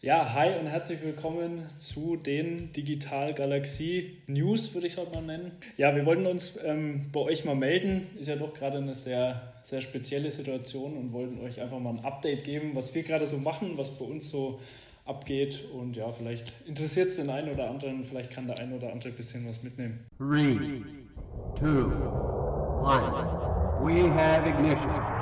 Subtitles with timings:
[0.00, 5.22] Ja, hi und herzlich willkommen zu den Digital Galaxie News, würde ich es heute mal
[5.22, 5.50] nennen.
[5.76, 8.06] Ja, wir wollten uns ähm, bei euch mal melden.
[8.16, 12.04] Ist ja doch gerade eine sehr, sehr spezielle Situation und wollten euch einfach mal ein
[12.04, 14.60] Update geben, was wir gerade so machen, was bei uns so
[15.04, 15.64] abgeht.
[15.74, 19.08] Und ja, vielleicht interessiert es den einen oder anderen, vielleicht kann der ein oder andere
[19.08, 20.06] ein bisschen was mitnehmen.
[20.16, 20.80] Three,
[21.58, 21.90] two,
[22.84, 23.48] one.
[23.82, 25.17] We have ignition.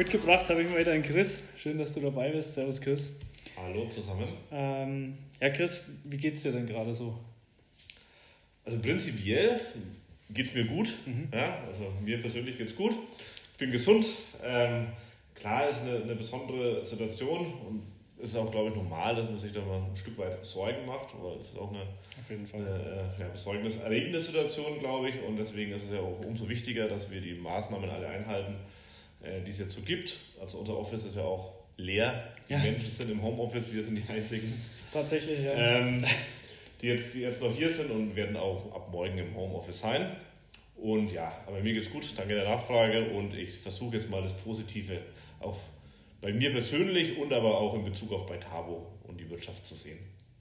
[0.00, 1.42] Mitgebracht habe ich mal wieder einen Chris.
[1.58, 2.54] Schön, dass du dabei bist.
[2.54, 3.16] Servus, Chris.
[3.54, 4.28] Hallo zusammen.
[4.50, 7.18] Ähm, ja, Chris, wie geht's dir denn gerade so?
[8.64, 9.60] Also prinzipiell
[10.30, 10.94] geht es mir gut.
[11.04, 11.28] Mhm.
[11.34, 12.92] Ja, also mir persönlich geht es gut.
[13.52, 14.06] Ich bin gesund.
[14.42, 14.86] Ähm,
[15.34, 17.82] klar ist eine, eine besondere Situation und
[18.24, 21.14] ist auch, glaube ich, normal, dass man sich da mal ein Stück weit Sorgen macht,
[21.14, 22.60] aber es ist auch eine, Auf jeden Fall.
[22.62, 25.22] eine ja, besorgniserregende Situation, glaube ich.
[25.22, 28.79] Und deswegen ist es ja auch umso wichtiger, dass wir die Maßnahmen alle einhalten, äh,
[29.22, 30.16] die es jetzt so gibt.
[30.40, 32.32] Also unser Office ist ja auch leer.
[32.48, 32.58] Die ja.
[32.58, 34.52] Menschen sind im Homeoffice, wir sind die einzigen.
[34.92, 35.52] Tatsächlich, ja.
[35.52, 36.04] Ähm,
[36.80, 40.16] die, jetzt, die jetzt noch hier sind und werden auch ab morgen im Homeoffice sein.
[40.76, 44.32] Und ja, aber mir geht's gut, danke der Nachfrage und ich versuche jetzt mal das
[44.32, 44.98] Positive
[45.40, 45.58] auch
[46.22, 49.74] bei mir persönlich und aber auch in Bezug auf bei Tabo und die Wirtschaft zu
[49.74, 49.98] sehen.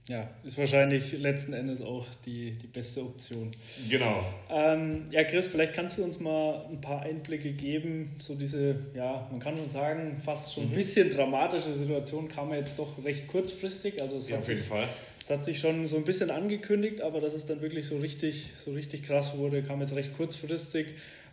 [0.09, 3.51] Ja, ist wahrscheinlich letzten Endes auch die, die beste Option.
[3.91, 4.25] Genau.
[4.49, 8.15] Ähm, ja, Chris, vielleicht kannst du uns mal ein paar Einblicke geben.
[8.17, 10.73] So diese, ja, man kann schon sagen, fast schon ein mhm.
[10.73, 14.01] bisschen dramatische Situation kam jetzt doch recht kurzfristig.
[14.01, 14.87] Also es ja, hat auf jeden sich, Fall.
[15.23, 18.49] Es hat sich schon so ein bisschen angekündigt, aber dass es dann wirklich so richtig,
[18.57, 20.87] so richtig krass wurde, kam jetzt recht kurzfristig.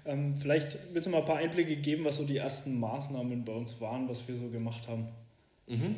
[0.04, 3.54] Ähm, vielleicht willst du mal ein paar Einblicke geben, was so die ersten Maßnahmen bei
[3.54, 5.08] uns waren, was wir so gemacht haben.
[5.66, 5.96] Mhm.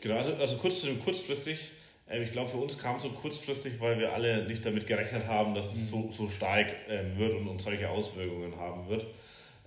[0.00, 1.70] Genau, also, also kurz zu dem kurzfristig.
[2.08, 5.26] Ähm, ich glaube, für uns kam es so kurzfristig, weil wir alle nicht damit gerechnet
[5.26, 5.86] haben, dass es mhm.
[5.86, 9.06] so, so stark ähm, wird und, und solche Auswirkungen haben wird.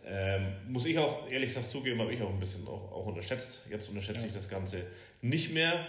[0.05, 3.65] Ähm, muss ich auch ehrlich gesagt zugeben, habe ich auch ein bisschen auch, auch unterschätzt.
[3.69, 4.27] Jetzt unterschätze ja.
[4.27, 4.83] ich das Ganze
[5.21, 5.85] nicht mehr.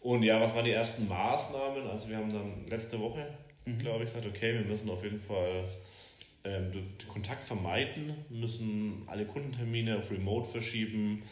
[0.00, 1.88] Und ja, was waren die ersten Maßnahmen?
[1.88, 3.26] Also wir haben dann letzte Woche,
[3.64, 3.78] mhm.
[3.78, 5.64] glaube ich, gesagt, okay, wir müssen auf jeden Fall
[6.44, 11.22] ähm, den Kontakt vermeiden, müssen alle Kundentermine auf Remote verschieben,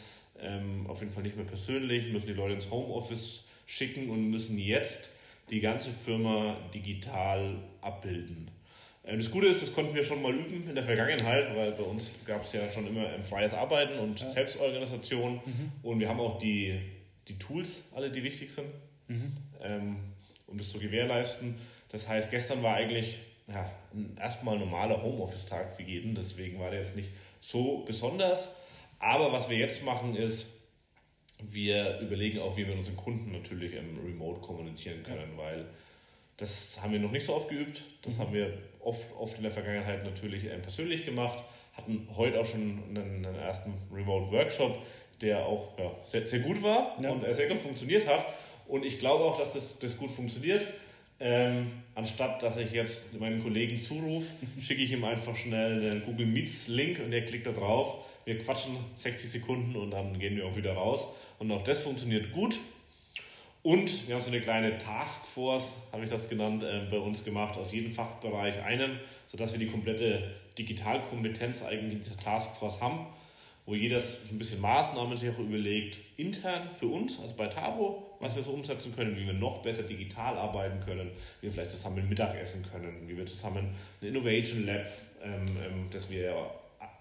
[0.43, 4.57] ähm, auf jeden Fall nicht mehr persönlich, müssen die Leute ins Homeoffice schicken und müssen
[4.57, 5.09] jetzt
[5.49, 8.49] die ganze Firma digital abbilden.
[9.05, 11.83] Ähm, das Gute ist, das konnten wir schon mal üben in der Vergangenheit, weil bei
[11.83, 14.29] uns gab es ja schon immer ein freies Arbeiten und ja.
[14.29, 15.71] Selbstorganisation mhm.
[15.81, 16.79] und wir haben auch die,
[17.27, 18.67] die Tools, alle die wichtig sind,
[19.07, 19.33] mhm.
[19.61, 19.95] ähm,
[20.47, 21.55] um das zu gewährleisten.
[21.89, 26.79] Das heißt, gestern war eigentlich ja, ein erstmal normaler Homeoffice-Tag für jeden, deswegen war der
[26.79, 27.09] jetzt nicht
[27.41, 28.49] so besonders.
[29.03, 30.47] Aber was wir jetzt machen ist,
[31.41, 35.65] wir überlegen auch, wie wir mit unseren Kunden natürlich im Remote kommunizieren können, weil
[36.37, 37.83] das haben wir noch nicht so oft geübt.
[38.01, 38.21] Das mhm.
[38.21, 41.43] haben wir oft, oft in der Vergangenheit natürlich ähm, persönlich gemacht.
[41.73, 44.81] Hatten heute auch schon einen, einen ersten Remote-Workshop,
[45.21, 47.11] der auch ja, sehr, sehr gut war ja.
[47.11, 48.25] und sehr gut funktioniert hat.
[48.67, 50.65] Und ich glaube auch, dass das, das gut funktioniert.
[51.19, 56.25] Ähm, anstatt dass ich jetzt meinen Kollegen zurufe, schicke ich ihm einfach schnell einen Google
[56.25, 60.45] Meets Link und er klickt da drauf wir quatschen 60 Sekunden und dann gehen wir
[60.45, 61.07] auch wieder raus.
[61.39, 62.59] Und auch das funktioniert gut.
[63.63, 67.57] Und wir haben so eine kleine Taskforce, habe ich das genannt, äh, bei uns gemacht,
[67.57, 73.07] aus jedem Fachbereich einen, sodass wir die komplette Digitalkompetenz eigentlich in dieser Taskforce haben,
[73.65, 78.35] wo jeder ein bisschen Maßnahmen sich auch überlegt, intern für uns, also bei Tabo, was
[78.35, 82.07] wir so umsetzen können, wie wir noch besser digital arbeiten können, wie wir vielleicht zusammen
[82.09, 84.87] Mittagessen können, wie wir zusammen ein Innovation Lab,
[85.23, 86.35] ähm, ähm, das wir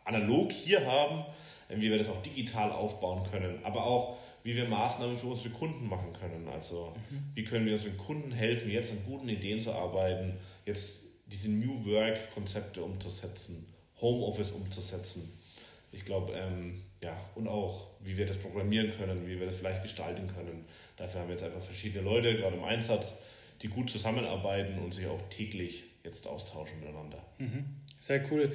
[0.04, 1.24] analog hier haben,
[1.68, 5.50] äh, wie wir das auch digital aufbauen können, aber auch wie wir Maßnahmen für unsere
[5.50, 6.48] Kunden machen können.
[6.48, 7.24] Also mhm.
[7.34, 10.34] wie können wir unseren Kunden helfen, jetzt an guten Ideen zu arbeiten,
[10.66, 13.66] jetzt diese New Work-Konzepte umzusetzen,
[14.00, 15.32] Homeoffice umzusetzen.
[15.92, 19.82] Ich glaube, ähm, ja, und auch, wie wir das programmieren können, wie wir das vielleicht
[19.82, 20.64] gestalten können.
[20.96, 23.16] Dafür haben wir jetzt einfach verschiedene Leute, gerade im Einsatz,
[23.60, 27.22] die gut zusammenarbeiten und sich auch täglich jetzt austauschen miteinander.
[27.38, 27.64] Mhm.
[27.98, 28.52] Sehr cool.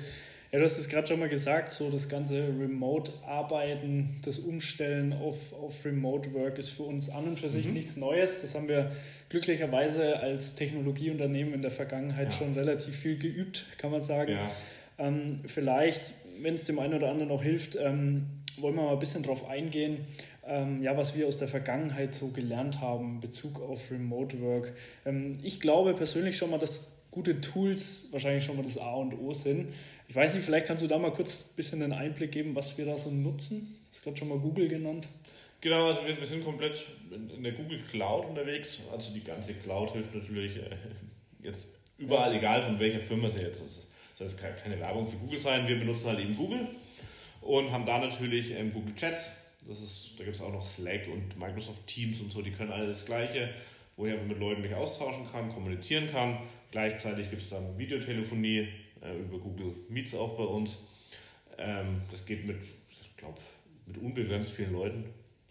[0.51, 5.51] Ja, du hast es gerade schon mal gesagt, so das ganze Remote-Arbeiten, das Umstellen auf,
[5.51, 7.73] auf Remote-Work ist für uns an und für sich mhm.
[7.73, 8.41] nichts Neues.
[8.41, 8.91] Das haben wir
[9.27, 12.39] glücklicherweise als Technologieunternehmen in der Vergangenheit ja.
[12.39, 14.31] schon relativ viel geübt, kann man sagen.
[14.31, 14.51] Ja.
[14.99, 18.27] Ähm, vielleicht, wenn es dem einen oder anderen auch hilft, ähm,
[18.57, 20.05] wollen wir mal ein bisschen drauf eingehen,
[20.45, 24.73] ähm, ja, was wir aus der Vergangenheit so gelernt haben in Bezug auf Remote Work.
[25.05, 29.15] Ähm, ich glaube persönlich schon mal, dass gute Tools wahrscheinlich schon mal das A und
[29.15, 29.73] O sind.
[30.07, 32.77] Ich weiß nicht, vielleicht kannst du da mal kurz ein bisschen einen Einblick geben, was
[32.77, 33.75] wir da so nutzen.
[33.89, 35.07] hast gerade schon mal Google genannt.
[35.59, 38.81] Genau, also wir, sind komplett in, der Google Cloud unterwegs.
[38.91, 40.69] Also die ganze Cloud hilft natürlich äh,
[41.41, 43.87] jetzt überall, egal von welcher Firma sie jetzt ist.
[44.11, 45.67] Das soll jetzt keine Werbung für Google sein.
[45.67, 46.67] Wir benutzen halt eben Google
[47.41, 49.31] und haben da natürlich ähm, Google Chats.
[49.67, 52.71] Das ist, da gibt es auch noch Slack und Microsoft Teams und so, die können
[52.71, 53.49] alle das Gleiche,
[53.97, 56.39] wo ich einfach mit Leuten mich austauschen kann, kommunizieren kann.
[56.71, 58.69] Gleichzeitig gibt es dann Videotelefonie
[59.01, 60.77] äh, über Google Meets auch bei uns.
[61.57, 62.57] Ähm, das geht mit,
[62.89, 63.39] ich glaube,
[63.85, 65.03] mit unbegrenzt vielen Leuten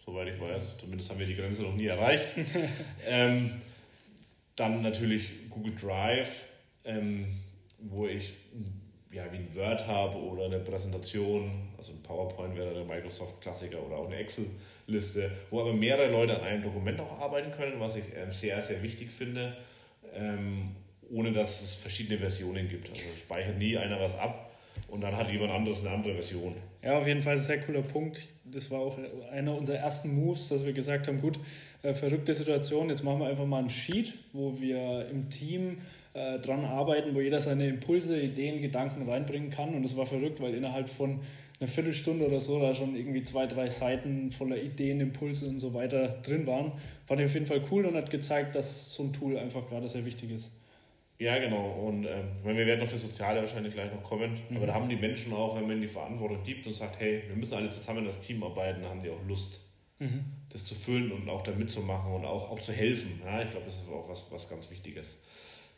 [0.07, 0.77] soweit ich weiß.
[0.77, 2.33] Zumindest haben wir die Grenze noch nie erreicht.
[3.07, 3.61] ähm,
[4.55, 6.45] dann natürlich Google Drive,
[6.85, 7.27] ähm,
[7.77, 8.33] wo ich
[9.11, 13.97] ja, wie ein Word habe oder eine Präsentation, also ein PowerPoint wäre der Microsoft-Klassiker oder
[13.97, 18.03] auch eine Excel-Liste, wo aber mehrere Leute an einem Dokument auch arbeiten können, was ich
[18.15, 19.55] ähm, sehr, sehr wichtig finde,
[20.13, 20.75] ähm,
[21.09, 22.89] ohne dass es verschiedene Versionen gibt.
[22.89, 24.51] Also speichert nie einer was ab
[24.89, 26.55] und dann hat jemand anderes eine andere Version.
[26.83, 28.21] Ja, auf jeden Fall ein sehr cooler Punkt.
[28.45, 28.97] Das war auch
[29.31, 31.39] einer unserer ersten Moves, dass wir gesagt haben, gut,
[31.81, 35.79] äh, verrückte Situation, jetzt machen wir einfach mal ein Sheet, wo wir im Team
[36.17, 39.75] äh, dran arbeiten, wo jeder seine Impulse, Ideen, Gedanken reinbringen kann.
[39.75, 41.19] Und das war verrückt, weil innerhalb von
[41.59, 45.73] einer Viertelstunde oder so da schon irgendwie zwei, drei Seiten voller Ideen, Impulse und so
[45.73, 46.71] weiter drin waren.
[47.05, 49.87] Fand ich auf jeden Fall cool und hat gezeigt, dass so ein Tool einfach gerade
[49.87, 50.51] sehr wichtig ist.
[51.19, 51.69] Ja, genau.
[51.87, 54.31] Und ähm, wir werden noch für Soziale wahrscheinlich gleich noch kommen.
[54.49, 54.57] Mhm.
[54.57, 57.35] Aber da haben die Menschen auch, wenn man die Verantwortung gibt und sagt, hey, wir
[57.35, 59.61] müssen alle zusammen als Team arbeiten, haben die auch Lust,
[59.99, 60.25] mhm.
[60.49, 63.21] das zu füllen und auch da mitzumachen und auch, auch zu helfen.
[63.25, 65.17] Ja, ich glaube, das ist auch was, was ganz Wichtiges.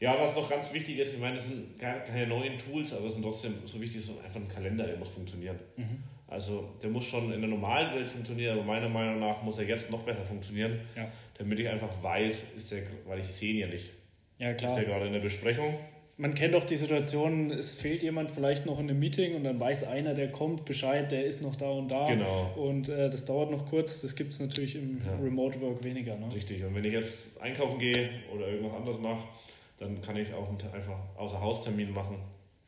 [0.01, 3.13] Ja, was noch ganz wichtig ist, ich meine, das sind keine neuen Tools, aber es
[3.13, 5.60] sind trotzdem so wichtig, so einfach ein Kalender, der muss funktionieren.
[5.75, 6.04] Mhm.
[6.28, 9.66] Also der muss schon in der normalen Welt funktionieren, aber meiner Meinung nach muss er
[9.66, 11.07] jetzt noch besser funktionieren, ja.
[11.38, 13.92] damit ich einfach weiß, ist der, weil ich sehe ihn ja nicht
[14.40, 14.72] ja, klar.
[14.72, 15.74] Ist ja gerade in der Besprechung.
[16.18, 19.60] Man kennt doch die Situation, es fehlt jemand vielleicht noch in einem Meeting und dann
[19.60, 22.06] weiß einer, der kommt, Bescheid, der ist noch da und da.
[22.06, 22.54] Genau.
[22.57, 24.02] Und äh, das dauert noch kurz.
[24.02, 25.16] Das gibt es natürlich im ja.
[25.16, 26.18] Remote Work weniger.
[26.18, 26.34] Ne?
[26.34, 26.63] Richtig.
[26.63, 29.24] Und wenn ich jetzt einkaufen gehe oder irgendwas anderes mache,
[29.80, 32.18] dann kann ich auch einfach außer Haustermin machen.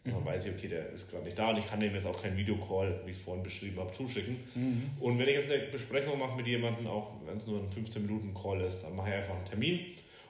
[0.04, 0.26] Und dann mhm.
[0.26, 2.36] weiß ich, okay, der ist gerade nicht da und ich kann dem jetzt auch keinen
[2.36, 4.38] Videocall, wie ich es vorhin beschrieben habe, zuschicken.
[4.56, 4.90] Mhm.
[5.00, 8.08] Und wenn ich jetzt eine Besprechung mache mit jemandem, auch wenn es nur ein 15
[8.08, 9.80] Minuten Call ist, dann mache ich einfach einen Termin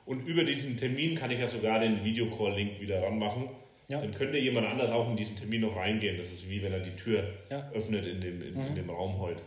[0.06, 3.48] und über diesen Termin kann ich ja sogar den Videocall-Link wieder ranmachen.
[3.88, 4.02] Ja.
[4.02, 6.18] Dann könnte jemand anders auch in diesen Termin noch reingehen.
[6.18, 7.70] Das ist wie wenn er die Tür ja.
[7.74, 8.68] öffnet in dem, in, mhm.
[8.68, 9.42] in, dem Raum heute.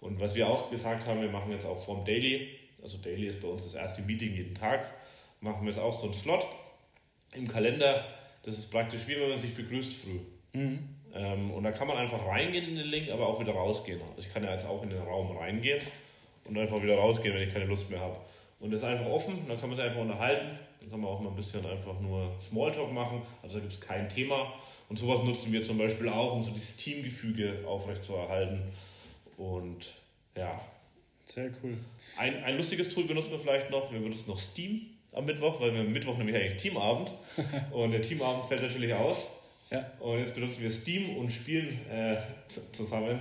[0.00, 2.48] Und was wir auch gesagt haben, wir machen jetzt auch vom Daily,
[2.82, 4.92] also Daily ist bei uns das erste Meeting jeden Tag,
[5.40, 6.46] machen wir jetzt auch so einen Slot
[7.34, 8.06] im Kalender.
[8.42, 10.18] Das ist praktisch wie wenn man sich begrüßt früh.
[10.52, 10.78] Mhm.
[11.14, 14.00] Ähm, und da kann man einfach reingehen in den Link, aber auch wieder rausgehen.
[14.00, 15.80] Also ich kann ja jetzt auch in den Raum reingehen
[16.44, 18.16] und einfach wieder rausgehen, wenn ich keine Lust mehr habe.
[18.60, 20.58] Und das ist einfach offen, dann kann man sich einfach unterhalten.
[20.80, 23.22] Dann kann man auch mal ein bisschen einfach nur Smalltalk machen.
[23.42, 24.52] Also da gibt es kein Thema.
[24.88, 28.62] Und sowas nutzen wir zum Beispiel auch, um so dieses Teamgefüge aufrechtzuerhalten.
[29.36, 29.92] Und
[30.36, 30.60] ja.
[31.24, 31.76] Sehr cool.
[32.16, 33.92] Ein, ein lustiges Tool benutzen wir vielleicht noch.
[33.92, 37.12] Wir benutzen noch Steam am Mittwoch, weil wir am Mittwoch nämlich eigentlich Teamabend.
[37.72, 39.26] und der Teamabend fällt natürlich aus.
[39.72, 39.84] Ja.
[40.00, 42.16] Und jetzt benutzen wir Steam und spielen äh,
[42.72, 43.20] zusammen,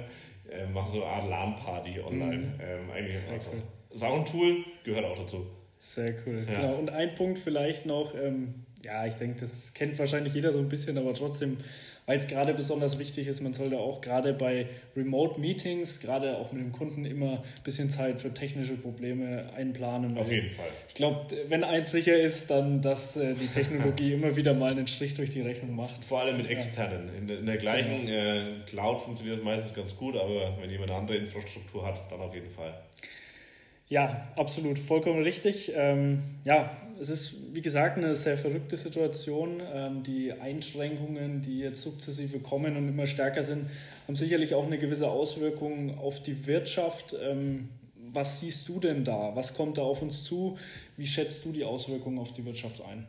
[0.52, 2.38] äh, machen so eine Art LAN-Party online.
[2.38, 2.54] Mhm.
[2.60, 5.46] Ähm, eigentlich also, cool ist auch ein Tool, gehört auch dazu.
[5.78, 6.46] Sehr cool.
[6.48, 6.62] Ja.
[6.62, 6.76] Genau.
[6.76, 10.70] Und ein Punkt vielleicht noch, ähm, ja, ich denke, das kennt wahrscheinlich jeder so ein
[10.70, 11.58] bisschen, aber trotzdem,
[12.10, 14.66] weil es gerade besonders wichtig ist, man sollte auch gerade bei
[14.96, 20.18] Remote-Meetings, gerade auch mit dem Kunden, immer ein bisschen Zeit für technische Probleme einplanen.
[20.18, 20.66] Auf jeden Fall.
[20.88, 24.88] Ich glaube, wenn eins sicher ist, dann, dass äh, die Technologie immer wieder mal einen
[24.88, 26.04] Strich durch die Rechnung macht.
[26.04, 27.10] Vor allem mit externen.
[27.16, 28.14] In, der, in, der gleichen genau.
[28.18, 32.22] äh, Cloud funktioniert es meistens ganz gut, aber wenn jemand eine andere Infrastruktur hat, dann
[32.22, 32.74] auf jeden Fall.
[33.90, 35.72] Ja, absolut, vollkommen richtig.
[35.76, 39.62] Ähm, ja, es ist, wie gesagt, eine sehr verrückte Situation.
[39.74, 43.68] Ähm, die Einschränkungen, die jetzt sukzessive kommen und immer stärker sind,
[44.08, 47.16] haben sicherlich auch eine gewisse Auswirkung auf die Wirtschaft.
[47.20, 47.70] Ähm,
[48.14, 49.36] was siehst du denn da?
[49.36, 50.58] Was kommt da auf uns zu?
[50.96, 53.08] Wie schätzt du die Auswirkungen auf die Wirtschaft ein?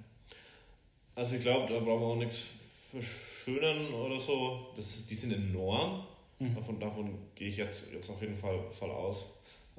[1.15, 2.45] Also ich glaube, da brauchen wir auch nichts
[2.91, 4.69] verschönern oder so.
[4.77, 6.07] Das, die sind enorm.
[6.39, 6.55] Mhm.
[6.55, 9.27] Davon, davon gehe ich jetzt, jetzt auf jeden Fall, Fall aus.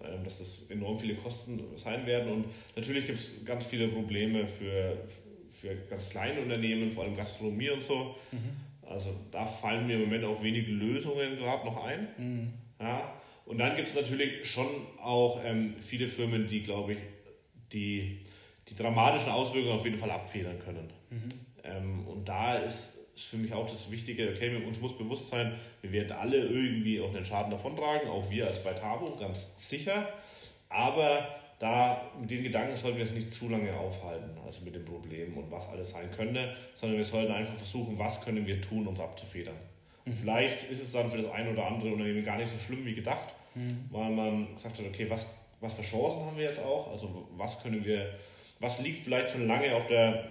[0.03, 2.31] Ähm, dass das enorm viele Kosten sein werden.
[2.31, 4.97] Und natürlich gibt es ganz viele Probleme für,
[5.51, 8.15] für ganz kleine Unternehmen, vor allem Gastronomie und so.
[8.31, 8.89] Mhm.
[8.89, 12.07] Also da fallen mir im Moment auch wenige Lösungen gerade noch ein.
[12.17, 12.53] Mhm.
[12.79, 13.13] Ja.
[13.45, 14.67] Und dann gibt es natürlich schon
[15.01, 16.99] auch ähm, viele Firmen, die, glaube ich,
[17.73, 18.19] die,
[18.67, 20.89] die dramatischen Auswirkungen auf jeden Fall abfedern können.
[21.09, 21.29] Mhm.
[21.63, 25.53] Ähm, und da ist ist für mich auch das Wichtige, okay, uns muss bewusst sein,
[25.81, 30.09] wir werden alle irgendwie auch einen Schaden davontragen, auch wir als bei Tabo, ganz sicher.
[30.69, 31.27] Aber
[31.59, 35.37] da mit den Gedanken sollten wir uns nicht zu lange aufhalten, also mit dem Problem
[35.37, 38.95] und was alles sein könnte, sondern wir sollten einfach versuchen, was können wir tun, um
[38.95, 39.55] es abzufedern.
[40.05, 40.13] Mhm.
[40.13, 42.95] Vielleicht ist es dann für das eine oder andere Unternehmen gar nicht so schlimm wie
[42.95, 43.85] gedacht, mhm.
[43.91, 46.91] weil man gesagt hat, okay, was, was für Chancen haben wir jetzt auch?
[46.91, 48.11] Also was können wir,
[48.59, 50.29] was liegt vielleicht schon lange auf der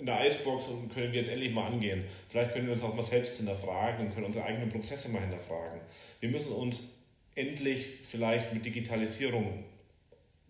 [0.00, 2.04] in der Eisbox und können wir jetzt endlich mal angehen.
[2.28, 5.80] Vielleicht können wir uns auch mal selbst hinterfragen und können unsere eigenen Prozesse mal hinterfragen.
[6.20, 6.82] Wir müssen uns
[7.34, 9.64] endlich vielleicht mit Digitalisierung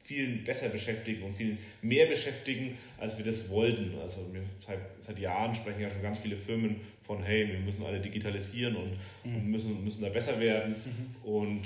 [0.02, 3.94] viel besser beschäftigen und viel mehr beschäftigen, als wir das wollten.
[4.00, 4.26] Also
[4.58, 8.74] seit, seit Jahren sprechen ja schon ganz viele Firmen von, hey, wir müssen alle digitalisieren
[8.76, 8.90] und,
[9.24, 9.36] mhm.
[9.36, 10.74] und müssen, müssen da besser werden.
[10.84, 11.30] Mhm.
[11.30, 11.62] Und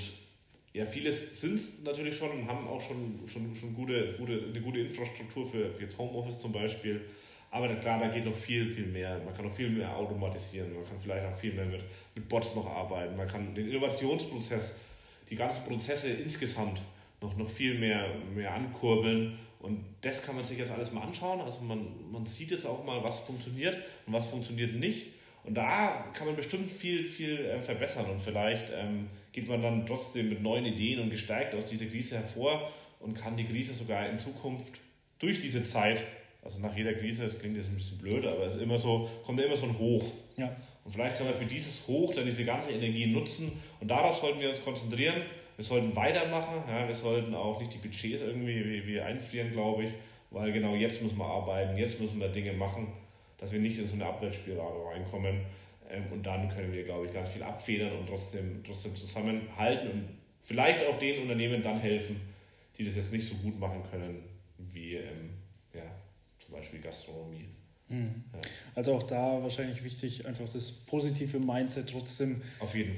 [0.73, 4.61] ja, vieles sind es natürlich schon und haben auch schon, schon, schon gute, gute, eine
[4.61, 7.01] gute Infrastruktur für, für jetzt Homeoffice zum Beispiel.
[7.55, 9.17] Aber klar, da geht noch viel, viel mehr.
[9.23, 11.81] Man kann noch viel mehr automatisieren, man kann vielleicht auch viel mehr mit,
[12.13, 14.75] mit Bots noch arbeiten, man kann den Innovationsprozess,
[15.29, 16.81] die ganzen Prozesse insgesamt
[17.21, 19.39] noch, noch viel mehr, mehr ankurbeln.
[19.59, 21.39] Und das kann man sich jetzt alles mal anschauen.
[21.39, 25.07] Also man, man sieht jetzt auch mal, was funktioniert und was funktioniert nicht.
[25.45, 28.09] Und da kann man bestimmt viel, viel äh, verbessern.
[28.09, 32.17] Und vielleicht ähm, geht man dann trotzdem mit neuen Ideen und gestärkt aus dieser Krise
[32.17, 32.69] hervor
[32.99, 34.81] und kann die Krise sogar in Zukunft
[35.19, 36.05] durch diese Zeit,
[36.45, 39.09] also nach jeder Krise, das klingt jetzt ein bisschen blöd, aber es ist immer so,
[39.25, 40.05] kommt immer so ein Hoch.
[40.37, 40.55] Ja.
[40.85, 44.39] Und vielleicht kann man für dieses Hoch dann diese ganze Energie nutzen und darauf sollten
[44.39, 45.23] wir uns konzentrieren
[45.55, 49.85] wir sollten weitermachen, ja, wir sollten auch nicht die Budgets irgendwie wie, wie einfrieren, glaube
[49.85, 49.91] ich,
[50.31, 52.87] weil genau jetzt müssen wir arbeiten, jetzt müssen wir Dinge machen,
[53.37, 55.41] dass wir nicht in so eine Abwärtsspirale reinkommen.
[55.89, 60.09] Ähm, und dann können wir, glaube ich, ganz viel abfedern und trotzdem, trotzdem zusammenhalten und
[60.41, 62.19] vielleicht auch den Unternehmen dann helfen,
[62.77, 64.23] die das jetzt nicht so gut machen können
[64.57, 65.29] wie ähm,
[66.45, 67.49] zum Beispiel Gastronomie.
[67.87, 68.23] Mhm.
[68.33, 68.39] Ja.
[68.73, 72.41] Also auch da wahrscheinlich wichtig, einfach das positive Mindset trotzdem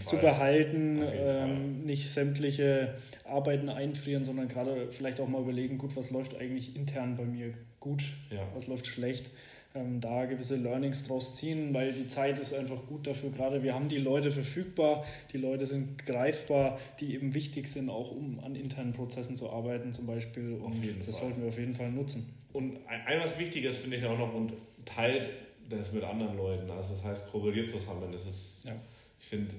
[0.03, 6.11] zu behalten, ähm, nicht sämtliche Arbeiten einfrieren, sondern gerade vielleicht auch mal überlegen, gut, was
[6.11, 8.47] läuft eigentlich intern bei mir gut, ja.
[8.53, 9.29] was läuft schlecht.
[9.77, 13.29] Ähm, da gewisse Learnings draus ziehen, weil die Zeit ist einfach gut dafür.
[13.29, 18.11] Gerade wir haben die Leute verfügbar, die Leute sind greifbar, die eben wichtig sind, auch
[18.11, 20.53] um an internen Prozessen zu arbeiten zum Beispiel.
[20.55, 21.13] Und das Fall.
[21.13, 22.33] sollten wir auf jeden Fall nutzen.
[22.53, 24.53] Und ein, was Wichtiges finde ich auch noch, und
[24.85, 25.29] teilt
[25.69, 26.69] das mit anderen Leuten.
[26.71, 28.11] Also das heißt, kooperiert zusammen.
[28.11, 28.75] Das ist, ja.
[29.19, 29.55] ich finde,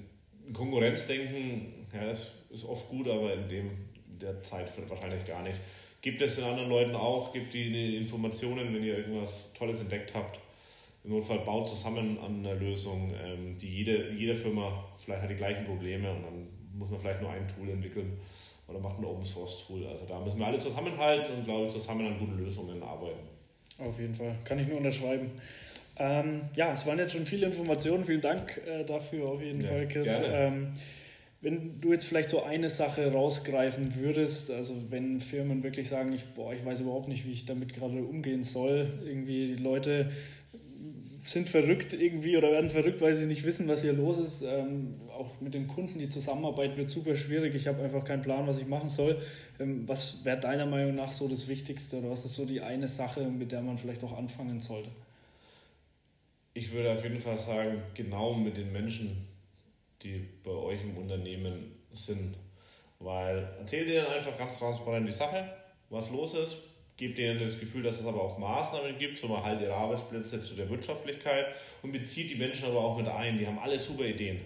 [0.53, 3.71] Konkurrenzdenken, ja, das ist oft gut, aber in dem
[4.19, 5.59] der Zeit wahrscheinlich gar nicht.
[6.01, 10.39] Gibt es den anderen Leuten auch, gibt die Informationen, wenn ihr irgendwas Tolles entdeckt habt.
[11.03, 15.35] Im Notfall baut zusammen an einer Lösung, ähm, die jede, jede Firma vielleicht hat die
[15.35, 18.19] gleichen Probleme und dann muss man vielleicht nur ein Tool entwickeln
[18.67, 19.85] oder macht ein Open Source Tool.
[19.87, 23.27] Also da müssen wir alle zusammenhalten und glaube ich zusammen an guten Lösungen arbeiten.
[23.77, 24.35] Auf jeden Fall.
[24.43, 25.31] Kann ich nur unterschreiben.
[25.97, 28.05] Ähm, ja, es waren jetzt schon viele Informationen.
[28.05, 30.09] Vielen Dank äh, dafür auf jeden ja, Fall, Chris.
[30.23, 30.73] Ähm,
[31.41, 36.25] wenn du jetzt vielleicht so eine Sache rausgreifen würdest, also wenn Firmen wirklich sagen, ich,
[36.35, 40.09] boah, ich weiß überhaupt nicht, wie ich damit gerade umgehen soll, irgendwie die Leute
[41.21, 44.41] sind verrückt irgendwie oder werden verrückt, weil sie nicht wissen, was hier los ist.
[44.41, 47.55] Ähm, auch mit den Kunden, die Zusammenarbeit wird super schwierig.
[47.55, 49.21] Ich habe einfach keinen Plan, was ich machen soll.
[49.59, 52.87] Ähm, was wäre deiner Meinung nach so das Wichtigste oder was ist so die eine
[52.87, 54.89] Sache, mit der man vielleicht auch anfangen sollte?
[56.53, 59.27] Ich würde auf jeden Fall sagen, genau mit den Menschen,
[60.01, 62.37] die bei euch im Unternehmen sind.
[62.99, 65.49] Weil erzählt ihr dann einfach ganz transparent die Sache,
[65.89, 66.57] was los ist,
[66.97, 70.41] gebt ihnen das Gefühl, dass es aber auch Maßnahmen gibt, so man halt ihre Arbeitsplätze
[70.41, 71.47] zu der Wirtschaftlichkeit
[71.81, 73.37] und bezieht die Menschen aber auch mit ein.
[73.37, 74.41] Die haben alle super Ideen.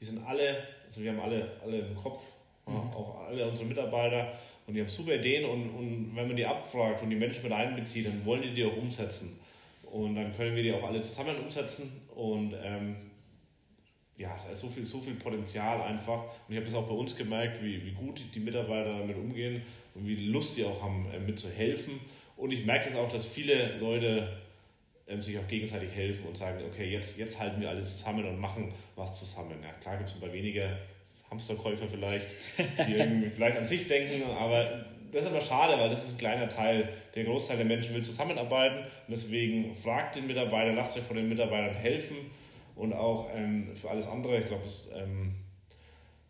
[0.00, 2.22] Die sind alle, also wir haben alle, alle im Kopf,
[2.66, 2.74] mhm.
[2.74, 4.32] ja, auch alle unsere Mitarbeiter
[4.68, 7.52] und die haben super Ideen und, und wenn man die abfragt und die Menschen mit
[7.52, 9.40] einbezieht, dann wollen die die auch umsetzen.
[9.82, 12.96] Und dann können wir die auch alle zusammen umsetzen und ähm,
[14.18, 16.24] ja, da ist so viel, so viel Potenzial einfach.
[16.24, 19.62] Und ich habe das auch bei uns gemerkt, wie, wie gut die Mitarbeiter damit umgehen
[19.94, 22.00] und wie Lust die auch haben, äh, mitzuhelfen.
[22.36, 24.36] Und ich merke das auch, dass viele Leute
[25.06, 28.40] ähm, sich auch gegenseitig helfen und sagen, okay, jetzt, jetzt halten wir alles zusammen und
[28.40, 29.56] machen was zusammen.
[29.62, 30.76] Ja, klar gibt es ein paar wenige
[31.30, 36.04] Hamsterkäufer vielleicht, die irgendwie vielleicht an sich denken, aber das ist aber schade, weil das
[36.04, 36.88] ist ein kleiner Teil.
[37.14, 41.28] Der Großteil der Menschen will zusammenarbeiten und deswegen fragt den Mitarbeiter, lasst euch von den
[41.28, 42.16] Mitarbeitern helfen
[42.78, 44.38] und auch ähm, für alles andere.
[44.38, 44.62] Ich glaube,
[44.94, 45.34] ähm,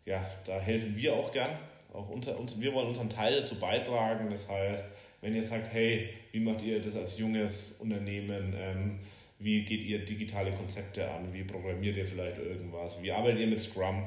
[0.05, 1.51] ja, da helfen wir auch gern.
[1.93, 4.29] Auch unser, uns, wir wollen unseren Teil dazu beitragen.
[4.29, 4.85] Das heißt,
[5.21, 8.55] wenn ihr sagt, hey, wie macht ihr das als junges Unternehmen?
[8.57, 8.99] Ähm,
[9.39, 11.33] wie geht ihr digitale Konzepte an?
[11.33, 13.01] Wie programmiert ihr vielleicht irgendwas?
[13.01, 14.03] Wie arbeitet ihr mit Scrum?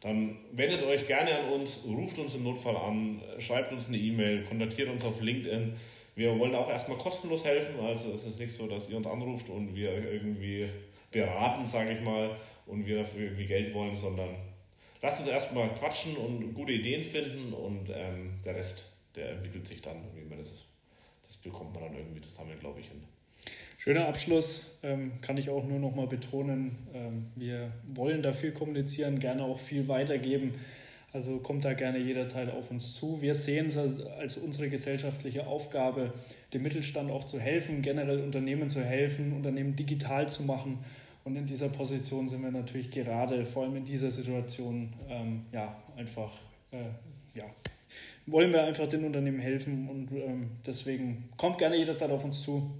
[0.00, 4.44] Dann wendet euch gerne an uns, ruft uns im Notfall an, schreibt uns eine E-Mail,
[4.44, 5.72] kontaktiert uns auf LinkedIn.
[6.14, 7.80] Wir wollen auch erstmal kostenlos helfen.
[7.80, 10.68] Also es ist nicht so, dass ihr uns anruft und wir irgendwie
[11.14, 14.30] beraten, sage ich mal, und wir dafür irgendwie Geld wollen, sondern
[15.00, 19.80] lasst uns erstmal quatschen und gute Ideen finden und ähm, der Rest, der entwickelt sich
[19.80, 20.66] dann, wie man das,
[21.26, 23.02] das bekommt man dann irgendwie zusammen, glaube ich, hin.
[23.78, 26.78] Schöner Abschluss, ähm, kann ich auch nur noch mal betonen.
[26.94, 30.54] Ähm, wir wollen da viel kommunizieren, gerne auch viel weitergeben.
[31.12, 33.20] Also kommt da gerne jederzeit auf uns zu.
[33.20, 36.12] Wir sehen es als, als unsere gesellschaftliche Aufgabe,
[36.52, 40.78] dem Mittelstand auch zu helfen, generell Unternehmen zu helfen, Unternehmen digital zu machen.
[41.24, 45.74] Und in dieser Position sind wir natürlich gerade, vor allem in dieser Situation, ähm, ja,
[45.96, 46.30] einfach,
[46.70, 46.90] äh,
[47.34, 47.44] ja,
[48.26, 52.70] wollen wir einfach den Unternehmen helfen und ähm, deswegen kommt gerne jederzeit auf uns zu.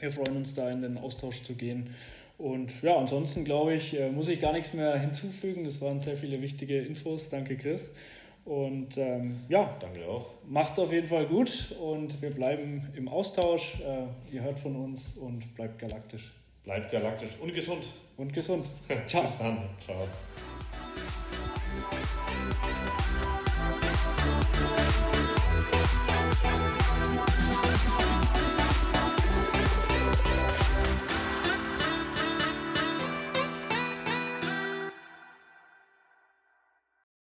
[0.00, 1.94] Wir freuen uns da in den Austausch zu gehen.
[2.38, 5.64] Und ja, ansonsten glaube ich, äh, muss ich gar nichts mehr hinzufügen.
[5.64, 7.28] Das waren sehr viele wichtige Infos.
[7.28, 7.92] Danke, Chris.
[8.46, 10.30] Und ähm, ja, danke auch.
[10.48, 13.80] Macht auf jeden Fall gut und wir bleiben im Austausch.
[13.80, 16.32] Äh, ihr hört von uns und bleibt galaktisch.
[16.70, 17.88] Bleibt galaktisch und gesund.
[18.16, 18.64] Und gesund.
[19.08, 19.22] Ciao.
[19.22, 19.58] Bis dann.
[19.84, 20.06] Ciao.